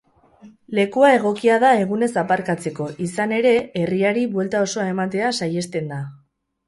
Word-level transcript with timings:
Lekua 0.77 1.09
egokia 1.17 1.57
da 1.63 1.69
egunez 1.81 2.09
aparkatzeko, 2.21 2.87
izan 3.09 3.35
ere 3.43 3.53
herriari 3.83 4.25
buelta 4.33 4.63
osoa 4.69 4.87
ematea 4.95 5.31
sahiesten 5.43 5.93
da. 5.93 6.01